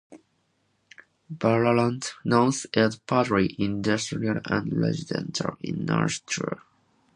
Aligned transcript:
Ballarat 1.29 2.13
North 2.25 2.65
is 2.73 2.95
partly 2.95 3.55
industrial 3.59 4.39
and 4.45 4.73
residential 4.73 5.55
in 5.61 5.85
nature. 5.85 6.59